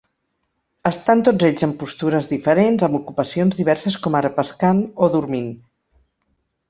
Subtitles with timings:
[0.91, 5.53] Estan tots ells en postures diferents amb ocupacions diverses com ara pescant o dormint.